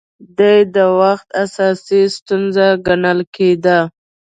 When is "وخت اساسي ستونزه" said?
0.99-2.67